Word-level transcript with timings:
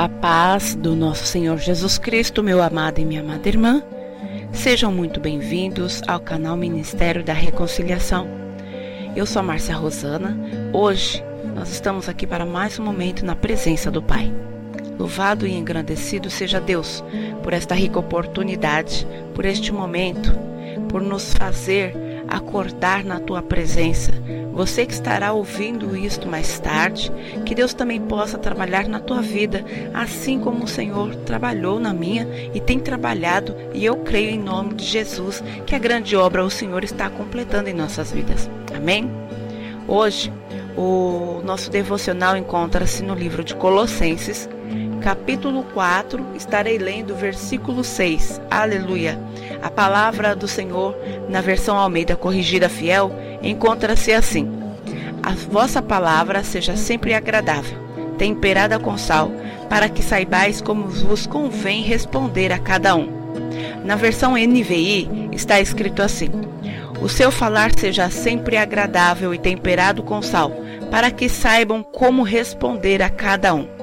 A 0.00 0.08
paz 0.08 0.74
do 0.74 0.96
nosso 0.96 1.26
Senhor 1.26 1.58
Jesus 1.58 1.98
Cristo, 1.98 2.42
meu 2.42 2.62
amado 2.62 2.98
e 2.98 3.04
minha 3.04 3.20
amada 3.20 3.46
irmã, 3.46 3.82
sejam 4.50 4.90
muito 4.90 5.20
bem-vindos 5.20 6.00
ao 6.08 6.18
canal 6.18 6.56
Ministério 6.56 7.22
da 7.22 7.34
Reconciliação. 7.34 8.26
Eu 9.14 9.26
sou 9.26 9.42
Márcia 9.42 9.76
Rosana. 9.76 10.34
Hoje 10.72 11.22
nós 11.54 11.70
estamos 11.70 12.08
aqui 12.08 12.26
para 12.26 12.46
mais 12.46 12.78
um 12.78 12.82
momento 12.82 13.26
na 13.26 13.36
presença 13.36 13.90
do 13.90 14.02
Pai. 14.02 14.32
Louvado 14.98 15.46
e 15.46 15.52
engrandecido 15.52 16.30
seja 16.30 16.58
Deus 16.58 17.04
por 17.42 17.52
esta 17.52 17.74
rica 17.74 17.98
oportunidade, 17.98 19.06
por 19.34 19.44
este 19.44 19.70
momento, 19.70 20.32
por 20.88 21.02
nos 21.02 21.34
fazer 21.34 21.94
acordar 22.30 23.04
na 23.04 23.18
tua 23.18 23.42
presença. 23.42 24.12
Você 24.52 24.86
que 24.86 24.92
estará 24.92 25.32
ouvindo 25.32 25.96
isto 25.96 26.28
mais 26.28 26.58
tarde, 26.58 27.10
que 27.44 27.54
Deus 27.54 27.74
também 27.74 28.00
possa 28.00 28.38
trabalhar 28.38 28.88
na 28.88 29.00
tua 29.00 29.20
vida, 29.20 29.64
assim 29.92 30.38
como 30.38 30.64
o 30.64 30.68
Senhor 30.68 31.14
trabalhou 31.16 31.80
na 31.80 31.92
minha 31.92 32.26
e 32.54 32.60
tem 32.60 32.78
trabalhado, 32.78 33.54
e 33.72 33.84
eu 33.84 33.96
creio 33.96 34.30
em 34.30 34.38
nome 34.38 34.74
de 34.74 34.84
Jesus 34.84 35.42
que 35.66 35.74
a 35.74 35.78
grande 35.78 36.16
obra 36.16 36.44
o 36.44 36.50
Senhor 36.50 36.84
está 36.84 37.08
completando 37.08 37.68
em 37.68 37.74
nossas 37.74 38.12
vidas. 38.12 38.50
Amém? 38.74 39.10
Hoje, 39.88 40.32
o 40.76 41.40
nosso 41.44 41.70
devocional 41.70 42.36
encontra-se 42.36 43.02
no 43.02 43.14
livro 43.14 43.42
de 43.42 43.54
Colossenses, 43.54 44.48
capítulo 45.00 45.64
4, 45.72 46.24
estarei 46.36 46.76
lendo 46.78 47.12
o 47.12 47.16
versículo 47.16 47.82
6. 47.82 48.40
Aleluia. 48.50 49.18
A 49.62 49.70
palavra 49.70 50.36
do 50.36 50.46
Senhor, 50.46 50.96
na 51.28 51.40
versão 51.40 51.78
Almeida 51.78 52.14
Corrigida 52.14 52.68
Fiel, 52.68 53.10
encontra-se 53.42 54.12
assim: 54.12 54.50
A 55.22 55.30
vossa 55.30 55.82
palavra 55.82 56.44
seja 56.44 56.76
sempre 56.76 57.14
agradável, 57.14 57.78
temperada 58.18 58.78
com 58.78 58.96
sal, 58.98 59.32
para 59.68 59.88
que 59.88 60.02
saibais 60.02 60.60
como 60.60 60.86
vos 60.86 61.26
convém 61.26 61.82
responder 61.82 62.52
a 62.52 62.58
cada 62.58 62.94
um. 62.94 63.08
Na 63.84 63.96
versão 63.96 64.34
NVI 64.34 65.30
está 65.32 65.60
escrito 65.60 66.02
assim: 66.02 66.28
O 67.00 67.08
seu 67.08 67.30
falar 67.30 67.72
seja 67.76 68.10
sempre 68.10 68.58
agradável 68.58 69.34
e 69.34 69.38
temperado 69.38 70.02
com 70.02 70.20
sal, 70.20 70.52
para 70.90 71.10
que 71.10 71.28
saibam 71.28 71.82
como 71.82 72.22
responder 72.22 73.02
a 73.02 73.08
cada 73.08 73.54
um. 73.54 73.79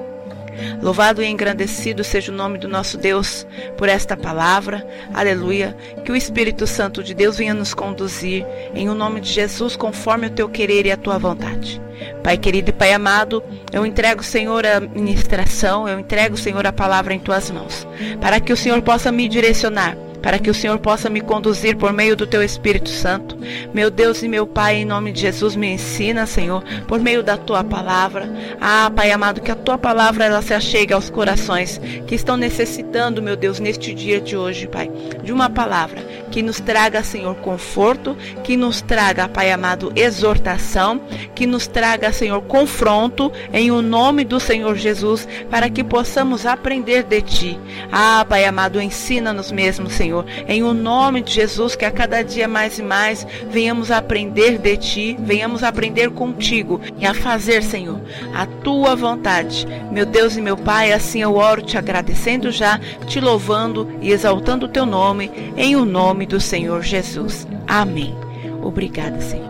Louvado 0.81 1.21
e 1.21 1.27
engrandecido 1.27 2.03
seja 2.03 2.31
o 2.31 2.35
nome 2.35 2.57
do 2.57 2.67
nosso 2.67 2.97
Deus 2.97 3.45
por 3.77 3.89
esta 3.89 4.15
palavra. 4.15 4.85
Aleluia. 5.13 5.75
Que 6.03 6.11
o 6.11 6.15
Espírito 6.15 6.65
Santo 6.65 7.03
de 7.03 7.13
Deus 7.13 7.37
venha 7.37 7.53
nos 7.53 7.73
conduzir 7.73 8.45
em 8.73 8.89
o 8.89 8.93
nome 8.93 9.21
de 9.21 9.29
Jesus 9.29 9.75
conforme 9.75 10.27
o 10.27 10.31
teu 10.31 10.49
querer 10.49 10.85
e 10.85 10.91
a 10.91 10.97
tua 10.97 11.17
vontade. 11.17 11.81
Pai 12.23 12.37
querido 12.37 12.69
e 12.69 12.73
Pai 12.73 12.93
amado, 12.93 13.43
eu 13.71 13.85
entrego, 13.85 14.23
Senhor, 14.23 14.65
a 14.65 14.79
ministração, 14.79 15.87
eu 15.87 15.99
entrego, 15.99 16.37
Senhor, 16.37 16.65
a 16.65 16.71
palavra 16.71 17.13
em 17.13 17.19
tuas 17.19 17.49
mãos, 17.49 17.87
para 18.21 18.39
que 18.39 18.53
o 18.53 18.57
Senhor 18.57 18.81
possa 18.81 19.11
me 19.11 19.27
direcionar 19.27 19.97
para 20.21 20.39
que 20.39 20.49
o 20.49 20.53
Senhor 20.53 20.77
possa 20.79 21.09
me 21.09 21.21
conduzir 21.21 21.77
por 21.77 21.93
meio 21.93 22.15
do 22.15 22.27
teu 22.27 22.43
Espírito 22.43 22.89
Santo. 22.89 23.37
Meu 23.73 23.89
Deus 23.89 24.21
e 24.23 24.27
meu 24.27 24.45
Pai, 24.45 24.77
em 24.77 24.85
nome 24.85 25.11
de 25.11 25.21
Jesus, 25.21 25.55
me 25.55 25.67
ensina, 25.67 26.25
Senhor, 26.25 26.63
por 26.87 26.99
meio 26.99 27.23
da 27.23 27.37
tua 27.37 27.63
palavra. 27.63 28.29
Ah, 28.59 28.91
Pai 28.93 29.11
amado, 29.11 29.41
que 29.41 29.51
a 29.51 29.55
tua 29.55 29.77
palavra 29.77 30.25
ela 30.25 30.41
se 30.41 30.53
achegue 30.53 30.93
aos 30.93 31.09
corações 31.09 31.79
que 32.05 32.15
estão 32.15 32.37
necessitando, 32.37 33.21
meu 33.21 33.35
Deus, 33.35 33.59
neste 33.59 33.93
dia 33.93 34.19
de 34.19 34.35
hoje, 34.35 34.67
Pai, 34.67 34.91
de 35.23 35.31
uma 35.31 35.49
palavra 35.49 36.05
que 36.31 36.41
nos 36.41 36.59
traga, 36.59 37.03
Senhor, 37.03 37.35
conforto, 37.35 38.15
que 38.43 38.57
nos 38.57 38.81
traga, 38.81 39.29
Pai 39.29 39.51
amado, 39.51 39.91
exortação, 39.95 41.01
que 41.33 41.47
nos 41.47 41.67
traga, 41.67 42.11
Senhor, 42.11 42.41
confronto 42.41 43.31
em 43.53 43.71
o 43.71 43.81
nome 43.81 44.23
do 44.23 44.39
Senhor 44.39 44.75
Jesus, 44.75 45.27
para 45.49 45.69
que 45.69 45.83
possamos 45.83 46.45
aprender 46.45 47.03
de 47.03 47.21
ti. 47.21 47.59
Ah, 47.91 48.25
Pai 48.27 48.45
amado, 48.45 48.81
ensina-nos 48.81 49.51
mesmo, 49.51 49.89
Senhor 49.89 50.16
Senhor. 50.17 50.25
Em 50.47 50.63
o 50.63 50.73
nome 50.73 51.21
de 51.21 51.33
Jesus, 51.33 51.75
que 51.75 51.85
a 51.85 51.91
cada 51.91 52.23
dia 52.23 52.47
mais 52.47 52.79
e 52.79 52.83
mais 52.83 53.27
venhamos 53.49 53.91
aprender 53.91 54.57
de 54.57 54.77
Ti, 54.77 55.17
venhamos 55.19 55.63
aprender 55.63 56.09
contigo 56.11 56.79
e 56.97 57.05
a 57.05 57.13
fazer, 57.13 57.61
Senhor, 57.63 57.99
a 58.33 58.45
Tua 58.45 58.95
vontade. 58.95 59.67
Meu 59.91 60.05
Deus 60.05 60.37
e 60.37 60.41
meu 60.41 60.57
Pai, 60.57 60.91
assim 60.91 61.21
eu 61.21 61.35
oro 61.35 61.61
te 61.61 61.77
agradecendo 61.77 62.51
já, 62.51 62.79
te 63.05 63.19
louvando 63.19 63.89
e 64.01 64.11
exaltando 64.11 64.65
o 64.65 64.69
Teu 64.69 64.85
nome, 64.85 65.31
em 65.55 65.75
o 65.75 65.85
nome 65.85 66.25
do 66.25 66.39
Senhor 66.39 66.81
Jesus. 66.81 67.47
Amém. 67.67 68.15
Obrigada, 68.61 69.19
Senhor. 69.21 69.47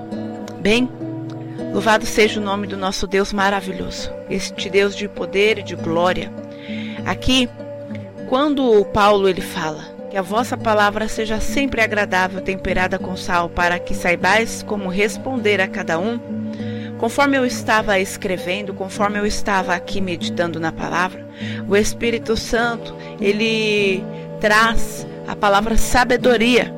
Bem, 0.60 0.90
louvado 1.72 2.06
seja 2.06 2.40
o 2.40 2.44
nome 2.44 2.68
do 2.68 2.78
nosso 2.78 3.08
Deus 3.08 3.32
maravilhoso, 3.32 4.12
este 4.30 4.70
Deus 4.70 4.96
de 4.96 5.08
poder 5.08 5.60
e 5.60 5.64
de 5.64 5.76
glória. 5.76 6.32
Aqui, 7.06 7.50
quando 8.28 8.84
Paulo 8.86 9.30
ele 9.30 9.40
fala 9.40 9.97
que 10.10 10.18
a 10.18 10.22
vossa 10.22 10.56
palavra 10.56 11.08
seja 11.08 11.40
sempre 11.40 11.82
agradável, 11.82 12.42
temperada 12.42 12.98
com 12.98 13.16
sal, 13.16 13.50
para 13.50 13.78
que 13.78 13.94
saibais 13.94 14.64
como 14.64 14.90
responder 14.90 15.60
a 15.60 15.68
cada 15.68 16.00
um. 16.00 16.20
Conforme 16.98 17.38
eu 17.38 17.46
estava 17.46 18.00
escrevendo, 18.00 18.74
conforme 18.74 19.20
eu 19.20 19.26
estava 19.26 19.76
aqui 19.76 20.02
meditando 20.02 20.60
na 20.60 20.72
palavra, 20.72 21.26
o 21.68 21.76
Espírito 21.76 22.36
Santo, 22.36 22.96
ele 23.22 24.04
traz 24.40 25.06
a 25.28 25.36
palavra 25.36 25.78
sabedoria, 25.78 26.74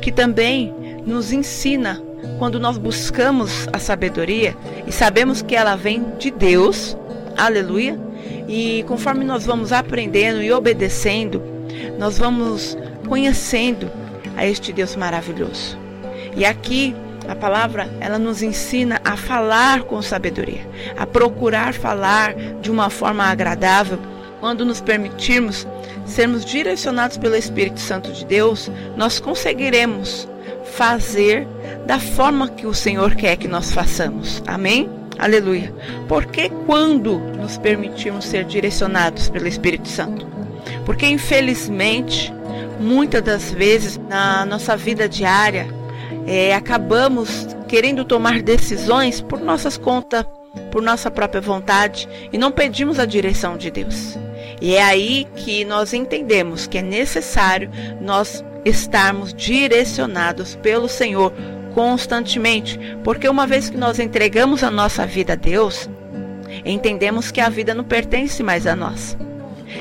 que 0.00 0.12
também 0.12 0.74
nos 1.04 1.32
ensina 1.32 2.00
quando 2.38 2.58
nós 2.58 2.78
buscamos 2.78 3.68
a 3.72 3.78
sabedoria 3.78 4.56
e 4.86 4.92
sabemos 4.92 5.42
que 5.42 5.54
ela 5.54 5.76
vem 5.76 6.04
de 6.18 6.30
Deus. 6.30 6.96
Aleluia. 7.36 7.98
E 8.48 8.84
conforme 8.86 9.24
nós 9.24 9.44
vamos 9.44 9.72
aprendendo 9.72 10.42
e 10.42 10.52
obedecendo, 10.52 11.53
nós 11.98 12.18
vamos 12.18 12.76
conhecendo 13.08 13.90
a 14.36 14.46
este 14.46 14.72
Deus 14.72 14.96
maravilhoso. 14.96 15.78
E 16.36 16.44
aqui 16.44 16.94
a 17.28 17.34
palavra 17.34 17.88
ela 18.00 18.18
nos 18.18 18.42
ensina 18.42 19.00
a 19.04 19.16
falar 19.16 19.82
com 19.84 20.00
sabedoria, 20.02 20.66
a 20.96 21.06
procurar 21.06 21.72
falar 21.72 22.34
de 22.60 22.70
uma 22.70 22.90
forma 22.90 23.24
agradável. 23.24 23.98
Quando 24.40 24.64
nos 24.64 24.80
permitirmos 24.80 25.66
sermos 26.04 26.44
direcionados 26.44 27.16
pelo 27.16 27.34
Espírito 27.34 27.80
Santo 27.80 28.12
de 28.12 28.26
Deus, 28.26 28.70
nós 28.94 29.18
conseguiremos 29.18 30.28
fazer 30.74 31.46
da 31.86 31.98
forma 31.98 32.48
que 32.48 32.66
o 32.66 32.74
Senhor 32.74 33.14
quer 33.14 33.36
que 33.36 33.48
nós 33.48 33.72
façamos. 33.72 34.42
Amém? 34.46 34.90
Aleluia. 35.18 35.72
Porque 36.08 36.50
quando 36.66 37.18
nos 37.18 37.56
permitirmos 37.56 38.26
ser 38.26 38.44
direcionados 38.44 39.30
pelo 39.30 39.46
Espírito 39.46 39.88
Santo, 39.88 40.26
porque 40.84 41.06
infelizmente, 41.06 42.32
muitas 42.78 43.22
das 43.22 43.50
vezes 43.50 43.98
na 44.08 44.44
nossa 44.44 44.76
vida 44.76 45.08
diária, 45.08 45.66
é, 46.26 46.54
acabamos 46.54 47.46
querendo 47.68 48.04
tomar 48.04 48.42
decisões 48.42 49.20
por 49.20 49.40
nossas 49.40 49.76
contas, 49.76 50.24
por 50.70 50.82
nossa 50.82 51.10
própria 51.10 51.40
vontade 51.40 52.08
e 52.32 52.38
não 52.38 52.50
pedimos 52.50 52.98
a 52.98 53.04
direção 53.04 53.56
de 53.56 53.70
Deus. 53.70 54.18
E 54.60 54.74
é 54.76 54.82
aí 54.82 55.26
que 55.36 55.64
nós 55.64 55.92
entendemos 55.92 56.66
que 56.66 56.78
é 56.78 56.82
necessário 56.82 57.70
nós 58.00 58.44
estarmos 58.64 59.34
direcionados 59.34 60.56
pelo 60.56 60.88
Senhor 60.88 61.32
constantemente, 61.74 62.78
porque 63.02 63.28
uma 63.28 63.46
vez 63.46 63.68
que 63.68 63.76
nós 63.76 63.98
entregamos 63.98 64.62
a 64.62 64.70
nossa 64.70 65.04
vida 65.04 65.32
a 65.32 65.36
Deus, 65.36 65.88
entendemos 66.64 67.30
que 67.30 67.40
a 67.40 67.48
vida 67.48 67.74
não 67.74 67.84
pertence 67.84 68.42
mais 68.42 68.66
a 68.66 68.76
nós. 68.76 69.16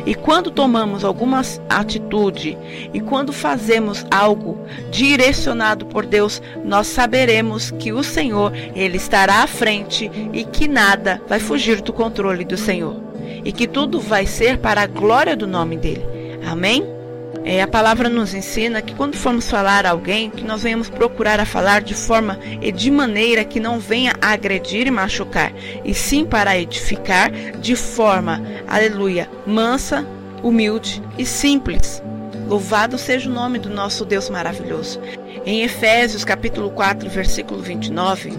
E 0.06 0.16
quando 0.16 0.52
tomamos 0.52 1.04
alguma 1.04 1.42
atitude 1.70 2.58
e 2.94 3.00
quando 3.00 3.32
fazemos 3.32 4.06
algo 4.12 4.58
direcionado 4.92 5.86
por 5.86 6.06
Deus, 6.06 6.42
nós 6.64 6.88
saberemos 6.88 7.72
que 7.72 7.92
o 7.92 8.04
Senhor, 8.04 8.52
ele 8.76 8.98
estará 8.98 9.44
à 9.44 9.48
frente 9.48 10.12
e 10.34 10.44
que 10.44 10.68
nada 10.68 11.22
vai 11.28 11.40
fugir 11.40 11.82
do 11.82 11.94
controle 11.94 12.44
do 12.44 12.58
Senhor. 12.58 13.02
E 13.46 13.52
que 13.52 13.68
tudo 13.68 14.00
vai 14.00 14.26
ser 14.26 14.58
para 14.58 14.82
a 14.82 14.88
glória 14.88 15.36
do 15.36 15.48
nome 15.48 15.78
dele. 15.78 16.06
Amém? 16.46 17.03
É, 17.46 17.62
a 17.62 17.68
palavra 17.68 18.08
nos 18.08 18.34
ensina 18.34 18.82
que 18.82 18.96
quando 18.96 19.18
formos 19.18 19.50
falar 19.50 19.86
a 19.86 19.92
alguém, 19.92 20.30
que 20.30 20.46
nós 20.46 20.64
venhamos 20.64 20.90
procurar 20.90 21.42
a 21.42 21.46
falar 21.46 21.82
de 21.82 21.94
forma 21.94 22.40
e 22.62 22.72
de 22.72 22.90
maneira 22.90 23.44
que 23.44 23.60
não 23.60 23.80
venha 23.80 24.14
agredir 24.22 24.88
e 24.88 24.92
machucar, 24.92 25.52
e 25.84 25.94
sim 25.94 26.24
para 26.24 26.58
edificar 26.58 27.32
de 27.60 27.76
forma, 27.76 28.42
aleluia, 28.66 29.30
mansa, 29.46 30.08
humilde 30.42 31.04
e 31.18 31.26
simples. 31.26 32.02
Louvado 32.48 32.98
seja 32.98 33.30
o 33.30 33.34
nome 33.34 33.60
do 33.60 33.70
nosso 33.70 34.06
Deus 34.06 34.30
maravilhoso. 34.30 35.02
Em 35.46 35.64
Efésios 35.64 36.24
capítulo 36.24 36.72
4, 36.72 37.10
versículo 37.10 37.62
29, 37.62 38.32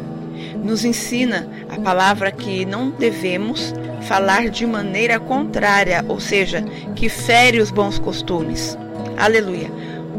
nos 0.63 0.83
ensina 0.83 1.47
a 1.69 1.79
palavra 1.79 2.33
que 2.33 2.65
não 2.65 2.91
devemos 2.91 3.75
falar 4.03 4.49
de 4.49 4.67
maneira 4.67 5.21
contrária, 5.21 6.03
ou 6.09 6.19
seja, 6.19 6.63
que 6.97 7.11
fere 7.11 7.61
os 7.61 7.71
bons 7.71 7.99
costumes. 7.99 8.79
Aleluia. 9.17 9.71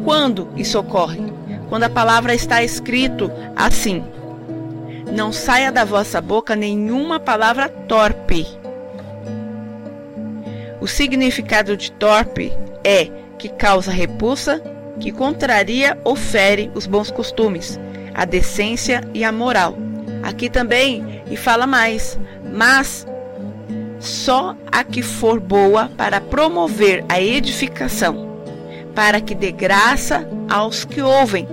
Quando 0.03 0.49
isso 0.55 0.79
ocorre? 0.79 1.21
Quando 1.69 1.83
a 1.83 1.89
palavra 1.89 2.33
está 2.33 2.63
escrito 2.63 3.31
assim: 3.55 4.03
Não 5.15 5.31
saia 5.31 5.71
da 5.71 5.83
vossa 5.83 6.21
boca 6.21 6.55
nenhuma 6.55 7.19
palavra 7.19 7.69
torpe. 7.69 8.45
O 10.79 10.87
significado 10.87 11.75
de 11.75 11.91
torpe 11.91 12.53
é 12.83 13.09
que 13.39 13.49
causa 13.49 13.91
repulsa, 13.91 14.61
que 14.99 15.11
contraria 15.11 15.97
ou 16.03 16.15
fere 16.15 16.71
os 16.75 16.85
bons 16.85 17.09
costumes, 17.09 17.79
a 18.13 18.25
decência 18.25 19.01
e 19.13 19.23
a 19.23 19.31
moral. 19.31 19.75
Aqui 20.21 20.49
também, 20.49 21.23
e 21.29 21.35
fala 21.35 21.65
mais, 21.65 22.19
mas 22.53 23.05
só 23.99 24.55
a 24.71 24.83
que 24.83 25.01
for 25.01 25.39
boa 25.39 25.89
para 25.97 26.21
promover 26.21 27.03
a 27.09 27.19
edificação, 27.19 28.24
para 28.95 29.19
que 29.19 29.35
dê 29.35 29.51
graça 29.51 30.27
aos 30.49 30.85
que 30.85 31.01
ouvem. 31.01 31.47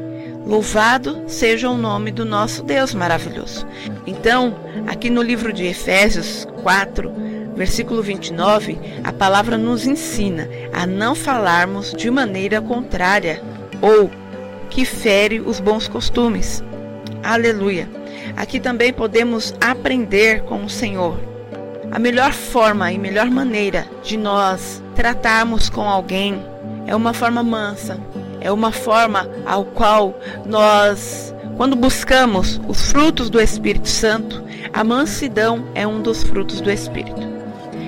Louvado 0.47 1.23
seja 1.27 1.69
o 1.69 1.77
nome 1.77 2.11
do 2.11 2.25
nosso 2.25 2.63
Deus 2.63 2.95
maravilhoso. 2.95 3.67
Então, 4.07 4.57
aqui 4.87 5.11
no 5.11 5.23
livro 5.23 5.53
de 5.53 5.67
Efésios 5.67 6.47
4, 6.63 7.13
versículo 7.55 8.03
29, 8.03 8.79
a 9.05 9.13
palavra 9.13 9.59
nos 9.59 9.87
ensina 9.87 10.49
a 10.73 10.87
não 10.87 11.15
falarmos 11.15 11.93
de 11.93 12.11
maneira 12.11 12.61
contrária 12.61 13.43
ou 13.81 14.11
que 14.71 14.85
fere 14.85 15.41
os 15.41 15.61
bons 15.61 15.87
costumes. 15.87 16.63
Aleluia. 17.23 17.89
Aqui 18.37 18.59
também 18.59 18.93
podemos 18.93 19.55
aprender 19.61 20.43
com 20.43 20.65
o 20.65 20.71
Senhor. 20.71 21.21
A 21.91 21.99
melhor 21.99 22.33
forma 22.33 22.91
e 22.91 22.99
melhor 22.99 23.31
maneira 23.31 23.87
de 24.03 24.17
nós 24.17 24.83
tratarmos 24.95 25.69
com 25.69 25.83
alguém 25.83 26.43
é 26.87 26.95
uma 26.95 27.13
forma 27.13 27.43
mansa, 27.43 27.99
é 28.41 28.51
uma 28.51 28.73
forma 28.73 29.29
ao 29.47 29.65
qual 29.65 30.19
nós, 30.45 31.35
quando 31.57 31.77
buscamos 31.77 32.61
os 32.67 32.91
frutos 32.91 33.31
do 33.31 33.41
Espírito 33.41 33.89
Santo, 33.89 34.43
a 34.73 34.83
mansidão 34.83 35.65
é 35.75 35.87
um 35.87 36.01
dos 36.01 36.23
frutos 36.23 36.61
do 36.61 36.71
Espírito. 36.71 37.21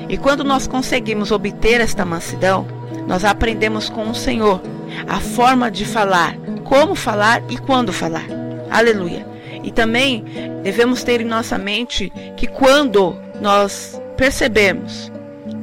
E 0.08 0.16
quando 0.16 0.44
nós 0.44 0.66
conseguimos 0.66 1.32
obter 1.32 1.80
esta 1.80 2.04
mansidão, 2.04 2.66
nós 3.06 3.24
aprendemos 3.24 3.88
com 3.88 4.08
o 4.10 4.14
Senhor 4.14 4.60
a 5.08 5.18
forma 5.18 5.70
de 5.70 5.84
falar, 5.84 6.36
como 6.62 6.94
falar 6.94 7.42
e 7.48 7.56
quando 7.58 7.92
falar. 7.92 8.26
Aleluia. 8.70 9.26
E 9.62 9.70
também 9.70 10.24
devemos 10.62 11.02
ter 11.02 11.20
em 11.20 11.24
nossa 11.24 11.58
mente 11.58 12.12
que 12.36 12.46
quando 12.46 13.16
nós 13.40 14.00
percebemos 14.16 15.10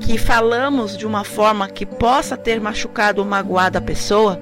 que 0.01 0.17
falamos 0.17 0.97
de 0.97 1.05
uma 1.05 1.23
forma 1.23 1.67
que 1.67 1.85
possa 1.85 2.35
ter 2.35 2.59
machucado 2.59 3.21
ou 3.21 3.27
magoado 3.27 3.77
a 3.77 3.81
pessoa, 3.81 4.41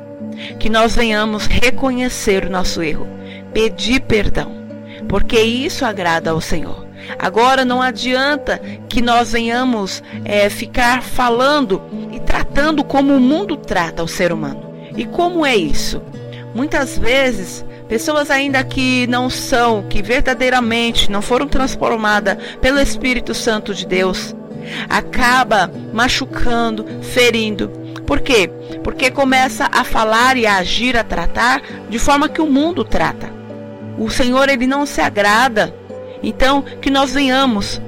que 0.58 0.70
nós 0.70 0.96
venhamos 0.96 1.46
reconhecer 1.46 2.46
o 2.46 2.50
nosso 2.50 2.82
erro, 2.82 3.08
pedir 3.54 4.02
perdão, 4.02 4.52
porque 5.08 5.40
isso 5.40 5.86
agrada 5.86 6.32
ao 6.32 6.42
Senhor. 6.42 6.88
Agora 7.18 7.64
não 7.66 7.82
adianta 7.82 8.60
que 8.88 9.02
nós 9.02 9.32
venhamos 9.32 10.04
é, 10.26 10.50
ficar 10.50 11.02
falando 11.02 11.82
e 12.12 12.20
tratando 12.20 12.84
como 12.84 13.16
o 13.16 13.20
mundo 13.20 13.56
trata 13.56 14.04
o 14.04 14.08
ser 14.08 14.32
humano. 14.32 14.70
E 14.96 15.06
como 15.06 15.46
é 15.46 15.56
isso? 15.56 16.02
Muitas 16.54 16.98
vezes 16.98 17.66
pessoas 17.88 18.30
ainda 18.30 18.64
que 18.64 19.08
não 19.08 19.30
são, 19.30 19.84
que 19.84 20.02
verdadeiramente 20.02 21.10
não 21.10 21.22
foram 21.22 21.48
transformadas 21.48 22.38
pelo 22.62 22.80
Espírito 22.80 23.34
Santo 23.34 23.74
de 23.74 23.86
Deus, 23.86 24.36
acaba 24.90 25.72
machucando, 25.94 26.86
ferindo. 27.02 27.70
Por 28.06 28.22
quê? 28.22 28.50
Porque 28.84 29.12
começa 29.12 29.70
a 29.72 29.84
falar 29.84 30.38
e 30.38 30.48
a 30.48 30.58
agir, 30.58 30.98
a 30.98 31.04
tratar 31.04 31.62
de 31.90 32.00
forma 32.00 32.30
que 32.30 32.42
o 32.42 32.50
mundo 32.50 32.84
trata. 32.84 33.32
O 33.98 34.10
Senhor 34.10 34.50
ele 34.50 34.66
não 34.66 34.86
se 34.86 35.02
agrada 35.02 35.74
então, 36.22 36.62
que 36.62 36.90
nós 36.90 37.14
venhamos 37.14 37.82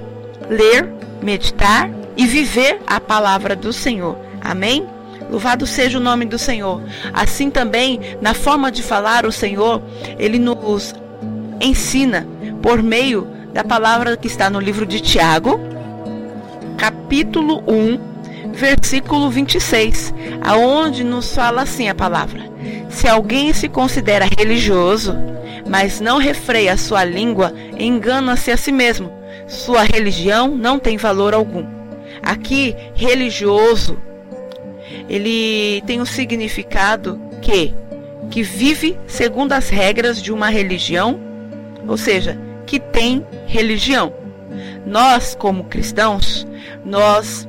ler, 0.49 0.89
meditar 1.21 1.89
e 2.15 2.25
viver 2.25 2.79
a 2.87 2.99
palavra 2.99 3.55
do 3.55 3.73
Senhor. 3.73 4.17
Amém? 4.41 4.85
Louvado 5.29 5.65
seja 5.65 5.97
o 5.97 6.01
nome 6.01 6.25
do 6.25 6.37
Senhor. 6.37 6.81
Assim 7.13 7.49
também, 7.49 7.99
na 8.21 8.33
forma 8.33 8.71
de 8.71 8.83
falar, 8.83 9.25
o 9.25 9.31
Senhor, 9.31 9.81
ele 10.17 10.39
nos 10.39 10.93
ensina 11.59 12.27
por 12.61 12.81
meio 12.81 13.27
da 13.53 13.63
palavra 13.63 14.17
que 14.17 14.27
está 14.27 14.49
no 14.49 14.59
livro 14.59 14.85
de 14.85 14.99
Tiago, 14.99 15.59
capítulo 16.81 17.63
1, 17.67 18.53
versículo 18.53 19.29
26, 19.29 20.15
aonde 20.41 21.03
nos 21.03 21.35
fala 21.35 21.61
assim 21.61 21.87
a 21.87 21.93
palavra: 21.93 22.41
Se 22.89 23.07
alguém 23.07 23.53
se 23.53 23.69
considera 23.69 24.27
religioso, 24.35 25.15
mas 25.69 26.01
não 26.01 26.17
refreia 26.17 26.75
sua 26.75 27.03
língua, 27.03 27.53
engana-se 27.77 28.49
a 28.49 28.57
si 28.57 28.71
mesmo. 28.71 29.11
Sua 29.47 29.83
religião 29.83 30.57
não 30.57 30.79
tem 30.79 30.97
valor 30.97 31.35
algum. 31.35 31.63
Aqui, 32.23 32.75
religioso, 32.95 33.95
ele 35.07 35.83
tem 35.85 35.99
o 35.99 36.01
um 36.01 36.05
significado 36.05 37.21
que 37.43 37.75
que 38.31 38.41
vive 38.41 38.97
segundo 39.05 39.51
as 39.51 39.69
regras 39.69 40.19
de 40.21 40.31
uma 40.31 40.49
religião, 40.49 41.19
ou 41.87 41.97
seja, 41.97 42.39
que 42.65 42.79
tem 42.79 43.23
religião. 43.45 44.13
Nós, 44.85 45.35
como 45.35 45.65
cristãos, 45.65 46.40
nós 46.85 47.47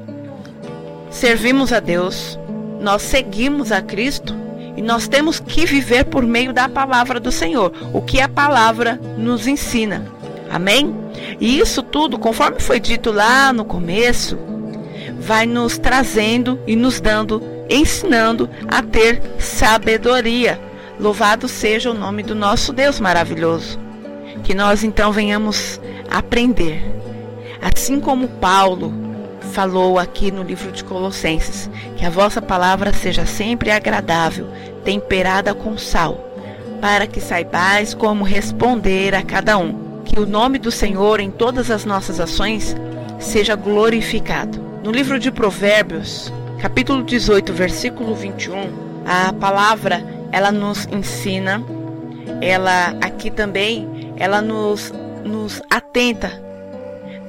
servimos 1.11 1.73
a 1.73 1.81
Deus, 1.81 2.39
nós 2.81 3.03
seguimos 3.03 3.71
a 3.71 3.81
Cristo 3.81 4.35
e 4.77 4.83
nós 4.83 5.07
temos 5.07 5.39
que 5.39 5.67
viver 5.67 6.05
por 6.05 6.25
meio 6.25 6.53
da 6.53 6.69
palavra 6.69 7.21
do 7.21 7.31
Senhor, 7.31 7.73
o 7.93 8.01
que 8.01 8.21
a 8.21 8.29
palavra 8.29 8.99
nos 9.17 9.47
ensina. 9.47 10.07
Amém? 10.51 10.95
E 11.41 11.59
isso 11.59 11.83
tudo, 11.83 12.19
conforme 12.19 12.61
foi 12.61 12.81
dito 12.81 13.13
lá 13.13 13.53
no 13.53 13.65
começo, 13.65 14.39
vai 15.19 15.47
nos 15.47 15.79
trazendo 15.79 16.59
e 16.67 16.75
nos 16.75 17.01
dando, 17.01 17.43
ensinando 17.71 18.49
a 18.69 18.83
ter 18.83 19.23
sabedoria. 19.39 20.61
Louvado 20.99 21.49
seja 21.49 21.91
o 21.91 21.95
nome 21.95 22.23
do 22.23 22.35
nosso 22.35 22.73
Deus 22.73 23.01
maravilhoso. 23.01 23.79
Que 24.45 24.55
nós 24.55 24.83
então 24.85 25.13
venhamos 25.13 25.81
aprender. 26.11 26.83
Assim 27.61 28.01
como 28.01 28.29
Paulo 28.29 28.93
falou 29.53 29.99
aqui 29.99 30.31
no 30.31 30.43
livro 30.43 30.73
de 30.73 30.83
Colossenses: 30.83 31.71
que 31.97 32.05
a 32.05 32.11
vossa 32.11 32.41
palavra 32.41 32.93
seja 32.93 33.27
sempre 33.27 33.71
agradável, 33.71 34.49
temperada 34.85 35.55
com 35.55 35.77
sal, 35.79 36.19
para 36.81 37.07
que 37.07 37.21
saibais 37.21 37.95
como 37.95 38.25
responder 38.25 39.15
a 39.15 39.23
cada 39.23 39.57
um. 39.59 40.03
Que 40.05 40.19
o 40.19 40.27
nome 40.27 40.59
do 40.59 40.71
Senhor 40.71 41.21
em 41.21 41.31
todas 41.31 41.71
as 41.71 41.85
nossas 41.85 42.19
ações 42.19 42.75
seja 43.21 43.55
glorificado. 43.55 44.61
No 44.83 44.91
livro 44.91 45.19
de 45.19 45.31
Provérbios, 45.31 46.33
capítulo 46.61 47.05
18, 47.05 47.53
versículo 47.53 48.15
21, 48.15 49.03
a 49.07 49.33
palavra 49.33 50.05
ela 50.33 50.51
nos 50.51 50.87
ensina, 50.87 51.63
ela 52.41 52.97
aqui 53.01 53.31
também, 53.31 54.13
ela 54.17 54.43
nos, 54.43 54.93
nos 55.25 55.63
atenta 55.71 56.43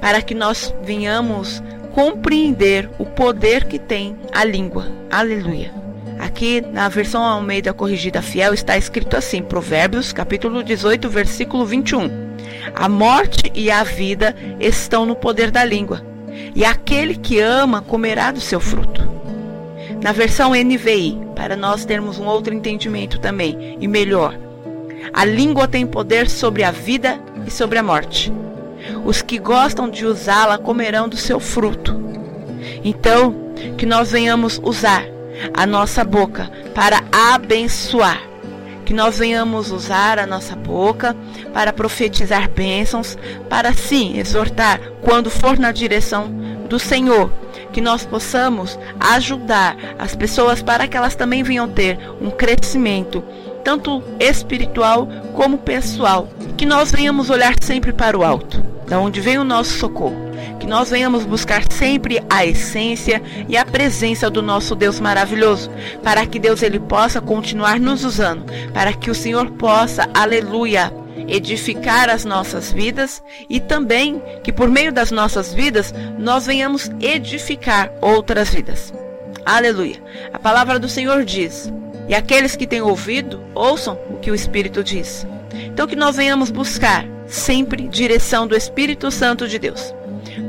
para 0.01 0.21
que 0.21 0.33
nós 0.33 0.73
venhamos 0.81 1.61
compreender 1.93 2.89
o 2.97 3.05
poder 3.05 3.65
que 3.65 3.77
tem 3.79 4.17
a 4.31 4.43
língua. 4.43 4.91
Aleluia. 5.09 5.71
Aqui 6.19 6.59
na 6.59 6.89
versão 6.89 7.23
Almeida 7.23 7.73
Corrigida 7.73 8.21
Fiel 8.21 8.53
está 8.53 8.75
escrito 8.77 9.15
assim: 9.15 9.41
Provérbios, 9.41 10.11
capítulo 10.11 10.63
18, 10.63 11.07
versículo 11.07 11.65
21. 11.65 12.09
A 12.75 12.89
morte 12.89 13.51
e 13.53 13.69
a 13.69 13.83
vida 13.83 14.35
estão 14.59 15.05
no 15.05 15.15
poder 15.15 15.51
da 15.51 15.63
língua, 15.63 16.01
e 16.55 16.65
aquele 16.65 17.15
que 17.15 17.39
ama 17.39 17.81
comerá 17.81 18.31
do 18.31 18.41
seu 18.41 18.59
fruto. 18.59 19.07
Na 20.01 20.11
versão 20.11 20.51
NVI, 20.51 21.19
para 21.35 21.55
nós 21.55 21.85
termos 21.85 22.17
um 22.17 22.25
outro 22.25 22.53
entendimento 22.53 23.19
também 23.19 23.77
e 23.79 23.87
melhor, 23.87 24.37
a 25.13 25.25
língua 25.25 25.67
tem 25.67 25.85
poder 25.85 26.29
sobre 26.29 26.63
a 26.63 26.71
vida 26.71 27.19
e 27.45 27.51
sobre 27.51 27.77
a 27.77 27.83
morte. 27.83 28.31
Os 29.05 29.21
que 29.21 29.37
gostam 29.37 29.89
de 29.89 30.05
usá-la 30.05 30.57
comerão 30.57 31.07
do 31.07 31.17
seu 31.17 31.39
fruto. 31.39 32.01
Então, 32.83 33.35
que 33.77 33.85
nós 33.85 34.11
venhamos 34.11 34.59
usar 34.63 35.05
a 35.53 35.65
nossa 35.65 36.03
boca 36.03 36.49
para 36.73 37.03
abençoar. 37.11 38.21
Que 38.85 38.93
nós 38.93 39.17
venhamos 39.17 39.71
usar 39.71 40.19
a 40.19 40.27
nossa 40.27 40.55
boca 40.55 41.15
para 41.53 41.71
profetizar 41.71 42.49
bênçãos, 42.49 43.17
para 43.49 43.73
sim 43.73 44.17
exortar 44.17 44.79
quando 45.01 45.29
for 45.29 45.57
na 45.57 45.71
direção 45.71 46.29
do 46.67 46.77
Senhor. 46.77 47.31
Que 47.71 47.79
nós 47.79 48.05
possamos 48.05 48.77
ajudar 48.99 49.77
as 49.97 50.15
pessoas 50.15 50.61
para 50.61 50.87
que 50.87 50.97
elas 50.97 51.15
também 51.15 51.43
venham 51.43 51.67
ter 51.67 51.97
um 52.21 52.29
crescimento, 52.29 53.23
tanto 53.63 54.03
espiritual 54.19 55.07
como 55.33 55.57
pessoal. 55.57 56.27
Que 56.57 56.65
nós 56.65 56.91
venhamos 56.91 57.29
olhar 57.29 57.55
sempre 57.61 57.91
para 57.91 58.17
o 58.17 58.23
alto 58.23 58.73
da 58.87 58.99
onde 58.99 59.21
vem 59.21 59.37
o 59.37 59.43
nosso 59.43 59.73
socorro. 59.73 60.31
Que 60.59 60.67
nós 60.67 60.89
venhamos 60.89 61.25
buscar 61.25 61.63
sempre 61.71 62.23
a 62.29 62.45
essência 62.45 63.21
e 63.49 63.57
a 63.57 63.65
presença 63.65 64.29
do 64.29 64.41
nosso 64.41 64.75
Deus 64.75 64.99
maravilhoso, 64.99 65.69
para 66.01 66.25
que 66.25 66.39
Deus 66.39 66.61
ele 66.61 66.79
possa 66.79 67.19
continuar 67.19 67.79
nos 67.79 68.03
usando, 68.03 68.45
para 68.73 68.93
que 68.93 69.09
o 69.09 69.15
Senhor 69.15 69.51
possa, 69.51 70.07
aleluia, 70.13 70.93
edificar 71.27 72.09
as 72.09 72.23
nossas 72.23 72.71
vidas 72.71 73.23
e 73.49 73.59
também 73.59 74.21
que 74.43 74.51
por 74.51 74.69
meio 74.69 74.91
das 74.91 75.11
nossas 75.11 75.53
vidas 75.53 75.93
nós 76.17 76.45
venhamos 76.45 76.89
edificar 76.99 77.91
outras 78.01 78.49
vidas. 78.49 78.93
Aleluia. 79.45 80.01
A 80.31 80.39
palavra 80.39 80.79
do 80.79 80.87
Senhor 80.87 81.25
diz: 81.25 81.71
E 82.07 82.15
aqueles 82.15 82.55
que 82.55 82.67
têm 82.67 82.81
ouvido, 82.81 83.41
ouçam 83.55 83.97
o 84.09 84.17
que 84.17 84.31
o 84.31 84.35
Espírito 84.35 84.83
diz. 84.83 85.25
Então 85.53 85.87
que 85.87 85.95
nós 85.95 86.15
venhamos 86.15 86.51
buscar 86.51 87.05
sempre 87.27 87.87
direção 87.87 88.45
do 88.45 88.55
Espírito 88.55 89.09
Santo 89.09 89.47
de 89.47 89.57
Deus. 89.57 89.93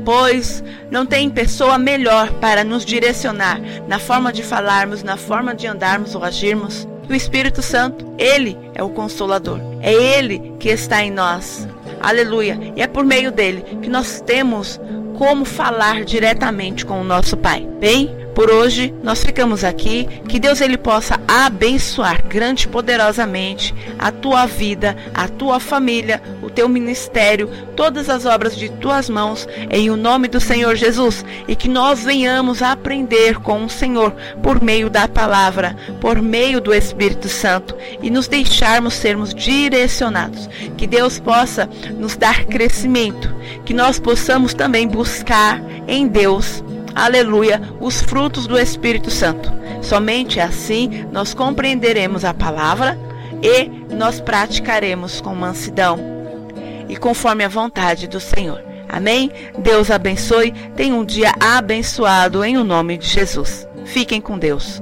Pois 0.03 0.63
não 0.89 1.05
tem 1.05 1.29
pessoa 1.29 1.77
melhor 1.77 2.31
para 2.33 2.63
nos 2.63 2.85
direcionar 2.85 3.59
na 3.87 3.99
forma 3.99 4.31
de 4.31 4.43
falarmos, 4.43 5.03
na 5.03 5.17
forma 5.17 5.53
de 5.53 5.67
andarmos 5.67 6.15
ou 6.15 6.23
agirmos. 6.23 6.87
O 7.09 7.13
Espírito 7.13 7.61
Santo, 7.61 8.05
ele 8.17 8.57
é 8.73 8.83
o 8.83 8.89
consolador. 8.89 9.59
É 9.81 9.93
ele 9.93 10.53
que 10.59 10.69
está 10.69 11.03
em 11.03 11.11
nós. 11.11 11.67
Aleluia. 12.01 12.59
E 12.75 12.81
é 12.81 12.87
por 12.87 13.05
meio 13.05 13.31
dele 13.31 13.63
que 13.81 13.89
nós 13.89 14.21
temos 14.21 14.79
como 15.17 15.45
falar 15.45 16.03
diretamente 16.03 16.85
com 16.85 16.99
o 16.99 17.03
nosso 17.03 17.37
Pai. 17.37 17.67
Bem, 17.79 18.15
por 18.35 18.51
hoje 18.51 18.93
nós 19.01 19.23
ficamos 19.23 19.63
aqui. 19.63 20.07
Que 20.27 20.39
Deus 20.39 20.59
ele 20.59 20.77
possa 20.77 21.19
abençoar 21.27 22.21
grande 22.27 22.65
e 22.65 22.67
poderosamente 22.67 23.73
a 23.97 24.11
tua 24.11 24.45
vida, 24.45 24.95
a 25.13 25.27
tua 25.27 25.59
família, 25.59 26.21
o 26.43 26.49
teu 26.49 26.67
ministério, 26.67 27.49
todas 27.75 28.09
as 28.09 28.25
obras 28.25 28.55
de 28.55 28.69
tuas 28.69 29.09
mãos, 29.09 29.47
em 29.71 29.89
o 29.89 29.95
nome 29.95 30.27
do 30.27 30.39
Senhor 30.39 30.75
Jesus, 30.75 31.23
e 31.47 31.55
que 31.55 31.69
nós 31.69 32.03
venhamos 32.03 32.61
a 32.61 32.73
aprender 32.73 33.39
com 33.39 33.63
o 33.63 33.69
Senhor 33.69 34.11
por 34.43 34.61
meio 34.61 34.89
da 34.89 35.07
palavra, 35.07 35.75
por 36.01 36.21
meio 36.21 36.59
do 36.59 36.73
Espírito 36.73 37.29
Santo 37.29 37.75
e 38.01 38.09
nos 38.09 38.27
deixarmos 38.27 38.95
sermos 38.95 39.33
direcionados. 39.33 40.49
Que 40.77 40.85
Deus 40.85 41.19
possa 41.19 41.69
nos 41.97 42.17
dar 42.17 42.43
crescimento, 42.45 43.33
que 43.63 43.73
nós 43.73 43.97
possamos 43.97 44.53
também 44.53 44.87
buscar 44.87 45.61
em 45.87 46.07
Deus 46.07 46.63
aleluia, 46.95 47.61
os 47.79 48.01
frutos 48.01 48.47
do 48.47 48.57
Espírito 48.57 49.11
Santo. 49.11 49.51
Somente 49.81 50.39
assim 50.39 51.05
nós 51.11 51.33
compreenderemos 51.33 52.23
a 52.23 52.33
palavra 52.33 52.97
e 53.43 53.69
nós 53.93 54.19
praticaremos 54.19 55.21
com 55.21 55.35
mansidão 55.35 55.99
e 56.87 56.95
conforme 56.95 57.43
a 57.43 57.49
vontade 57.49 58.07
do 58.07 58.19
Senhor. 58.19 58.63
Amém? 58.87 59.31
Deus 59.57 59.91
abençoe. 59.91 60.51
Tenha 60.75 60.95
um 60.95 61.03
dia 61.03 61.33
abençoado 61.39 62.43
em 62.43 62.57
o 62.57 62.63
nome 62.63 62.97
de 62.97 63.07
Jesus. 63.07 63.67
Fiquem 63.85 64.21
com 64.21 64.37
Deus. 64.37 64.81